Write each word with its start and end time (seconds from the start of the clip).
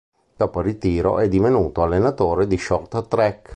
Dopo 0.35 0.61
il 0.61 0.65
ritiro 0.65 1.19
è 1.19 1.27
divenuto 1.27 1.83
allenatore 1.83 2.49
si 2.49 2.57
short 2.57 3.07
track. 3.07 3.49